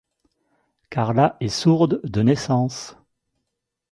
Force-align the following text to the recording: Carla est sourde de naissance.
Carla 0.89 1.37
est 1.41 1.47
sourde 1.49 2.01
de 2.03 2.23
naissance. 2.23 2.97